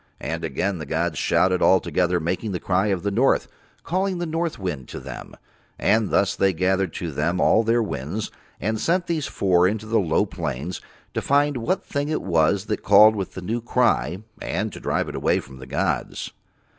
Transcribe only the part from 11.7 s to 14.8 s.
thing it was that called with the new cry, and to